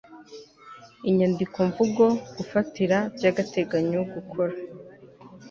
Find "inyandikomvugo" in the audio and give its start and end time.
1.09-2.05